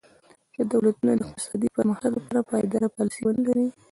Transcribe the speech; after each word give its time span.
که 0.55 0.61
دولتونه 0.73 1.11
د 1.15 1.21
اقتصادي 1.27 1.67
پرمختګ 1.77 2.11
لپاره 2.17 2.47
پایداره 2.51 2.87
پالیسي 2.95 3.21
ونه 3.23 3.41
لري. 3.47 3.67